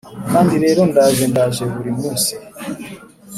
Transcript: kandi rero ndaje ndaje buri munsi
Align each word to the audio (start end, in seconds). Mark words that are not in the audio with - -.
kandi 0.31 0.53
rero 0.63 0.81
ndaje 0.91 1.23
ndaje 1.31 1.63
buri 1.73 1.91
munsi 1.99 2.33